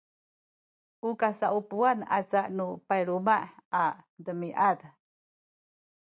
[1.07, 3.37] u kasaupuwan aca nu payluma’
[3.81, 3.83] a
[4.25, 4.79] demiad